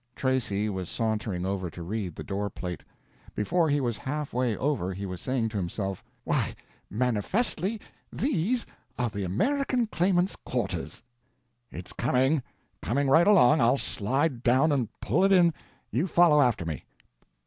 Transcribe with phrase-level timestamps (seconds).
[0.15, 2.81] Tracy was sauntering over to read the door plate.
[3.35, 6.55] Before he was half way over he was saying to himself, "Why,
[6.89, 7.79] manifestly
[8.11, 8.65] these
[8.97, 11.03] are the American Claimant's quarters."
[11.69, 13.61] "It's coming—coming right along.
[13.61, 15.53] I'll slide, down and pull It in.
[15.91, 16.83] You follow after me."